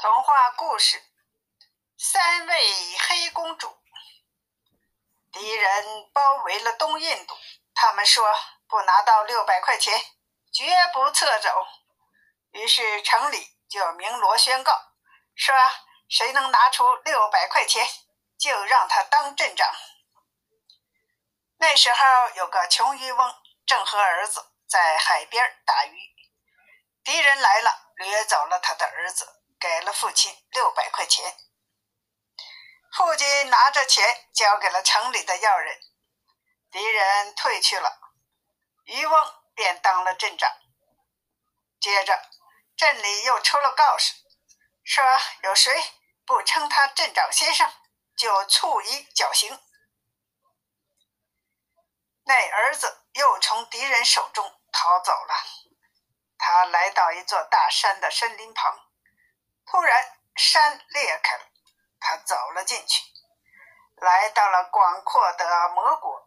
[0.00, 1.02] 童话故事：
[1.96, 3.76] 三位黑公主。
[5.32, 7.36] 敌人包围了东印度，
[7.74, 8.24] 他们说
[8.68, 10.00] 不拿到六百块钱，
[10.52, 11.66] 绝不撤走。
[12.52, 14.72] 于是城里就鸣锣宣告，
[15.34, 15.52] 说
[16.08, 17.84] 谁能拿出六百块钱，
[18.38, 19.68] 就让他当镇长。
[21.56, 22.04] 那时候
[22.36, 23.34] 有个穷渔翁，
[23.66, 25.98] 正和儿子在海边打鱼，
[27.02, 29.34] 敌人来了，掠走了他的儿子。
[29.60, 31.36] 给了父亲六百块钱，
[32.92, 35.80] 父亲拿着钱交给了城里的要人，
[36.70, 38.00] 敌人退去了，
[38.84, 40.48] 渔翁便当了镇长。
[41.80, 42.30] 接着，
[42.76, 44.14] 镇里又出了告示，
[44.84, 45.04] 说
[45.42, 45.72] 有谁
[46.24, 47.72] 不称他镇长先生，
[48.16, 49.60] 就处以绞刑。
[52.24, 55.34] 那儿子又从敌人手中逃走了，
[56.36, 58.87] 他来到一座大山的森林旁。
[59.70, 61.44] 突然，山裂开了，
[62.00, 63.02] 他走了进去，
[63.96, 66.26] 来到了广阔的魔国。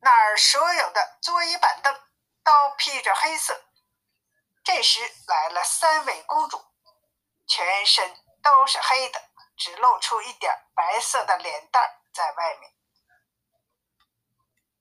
[0.00, 1.94] 那儿所有的桌椅板凳
[2.42, 3.64] 都披着黑色。
[4.64, 6.60] 这时来了三位公主，
[7.46, 9.22] 全身都是黑的，
[9.56, 12.72] 只露出一点白色的脸蛋在外面。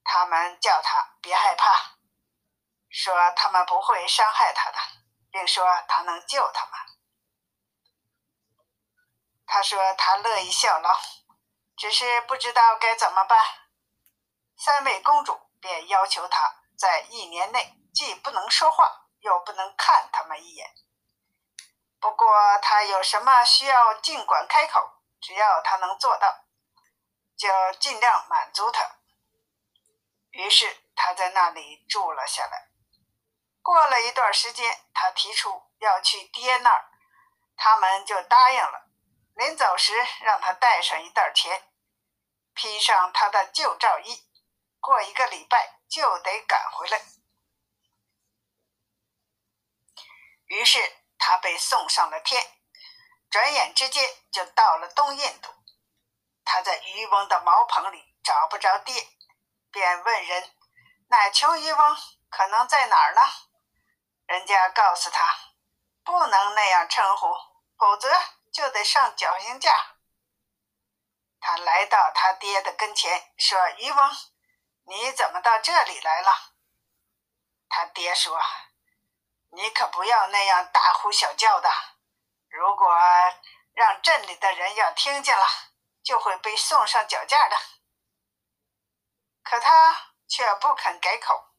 [0.04, 1.98] 他们叫他别害怕，
[2.90, 4.78] 说他们不会伤害他的。
[5.34, 6.74] 并说他能救他们。
[9.48, 10.96] 他说他乐意效劳，
[11.76, 13.44] 只是不知道该怎么办。
[14.56, 20.70] 三位公主便要求他在一年内既不能说话，又不能看他们一眼。
[22.00, 26.46] 不过他有什么需要，尽管开口，只要他能做到，
[27.36, 29.00] 就尽量满足他。
[30.30, 32.73] 于是他在那里住了下来。
[33.64, 36.92] 过了一段时间，他提出要去爹那儿，
[37.56, 38.90] 他们就答应了。
[39.36, 41.64] 临走时，让他带上一袋钱，
[42.54, 44.28] 披上他的旧罩衣，
[44.82, 47.02] 过一个礼拜就得赶回来。
[50.48, 50.78] 于是
[51.18, 52.46] 他被送上了天，
[53.30, 55.50] 转眼之间就到了东印度。
[56.44, 59.08] 他在渔翁的茅棚里找不着爹，
[59.72, 60.52] 便问人
[61.08, 61.98] ：“那穷渔翁
[62.30, 63.22] 可能在哪儿呢？”
[64.34, 65.52] 人家告诉他，
[66.04, 67.28] 不能那样称呼，
[67.78, 68.10] 否则
[68.52, 69.72] 就得上绞刑架。
[71.40, 74.12] 他来到他爹的跟前，说：“渔翁，
[74.86, 76.32] 你怎么到这里来了？”
[77.70, 78.42] 他爹说
[79.54, 81.70] ：“你可不要那样大呼小叫的，
[82.50, 82.92] 如果
[83.74, 85.46] 让镇里的人要听见了，
[86.04, 87.56] 就会被送上绞架的。”
[89.46, 91.50] 可他却不肯改口，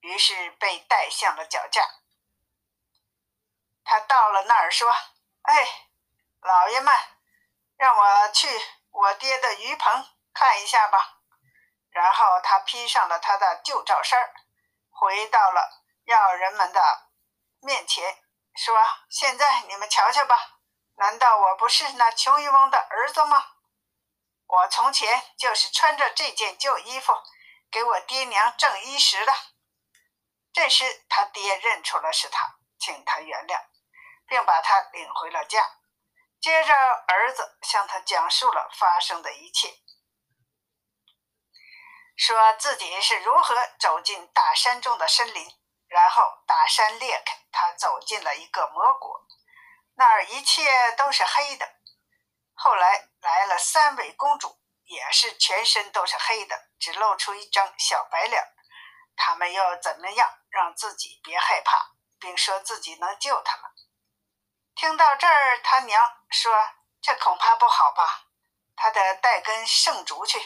[0.00, 1.82] 于是被带向了绞架。
[3.84, 4.90] 他到了那儿说
[5.42, 5.88] ：“哎，
[6.40, 6.94] 老爷们，
[7.76, 8.48] 让我去
[8.90, 11.18] 我爹的鱼棚看一下吧。”
[11.90, 14.32] 然后他披上了他的旧罩衫
[14.90, 17.08] 回到了要人们的
[17.60, 18.22] 面前，
[18.54, 18.76] 说
[19.10, 20.60] ：“现在你们瞧瞧吧，
[20.96, 23.44] 难道我不是那穷渔翁的儿子吗？
[24.46, 27.12] 我从前就是穿着这件旧衣服
[27.70, 29.34] 给我爹娘挣衣食的。”
[30.52, 33.60] 这时他爹认出了是他，请他原谅。
[34.30, 35.60] 并把他领回了家。
[36.40, 36.72] 接着，
[37.08, 39.74] 儿子向他讲述了发生的一切，
[42.16, 45.50] 说自己是如何走进大山中的森林，
[45.88, 49.26] 然后大山裂开，他走进了一个魔国，
[49.96, 51.68] 那儿一切都是黑的。
[52.54, 58.54] 后来来了三位公主，也是全身都是黑的，只露出一张小白脸。
[59.16, 63.70] 他们又怎么样让自己别害怕，并说自己能救他们？
[64.74, 66.52] 听到这儿，他娘说
[67.02, 68.28] ：“这恐怕不好吧？”
[68.76, 70.38] 他得带根圣烛去，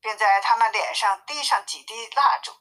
[0.00, 2.52] 并在他们脸上滴上几滴蜡烛。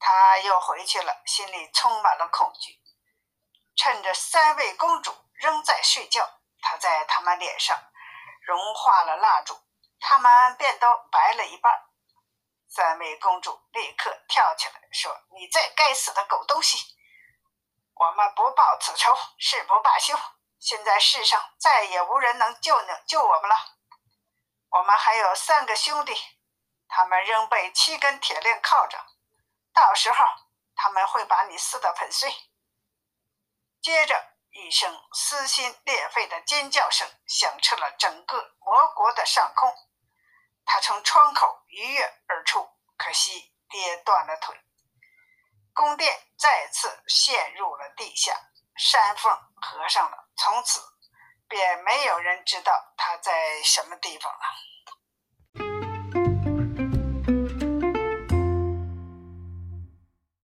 [0.00, 2.80] 他又回去了，心里充满了恐惧。
[3.76, 7.76] 趁着三位公主仍在睡觉，他在他们脸上
[8.42, 9.60] 融化了蜡烛，
[10.00, 11.72] 他们便都白了一半。
[12.74, 16.76] 三位公主立刻跳起来说：“你这该死的狗东西！”
[17.94, 20.18] 我们不报此仇，誓不罢休。
[20.58, 23.54] 现在世上再也无人能救你救我们了。
[24.70, 26.12] 我们还有三个兄弟，
[26.88, 28.98] 他们仍被七根铁链铐着，
[29.72, 30.24] 到时候
[30.74, 32.34] 他们会把你撕得粉碎。
[33.80, 39.72] 接着，一声撕心裂肺的尖叫声响彻了整个魔国的上空。
[40.64, 44.56] 他从窗口一跃而出，可惜跌断了腿。
[45.72, 48.34] 宫殿再次陷入了地下。
[48.76, 49.32] 山缝
[49.62, 50.80] 合上了，从此
[51.46, 54.40] 便没有人知道他在什么地方了。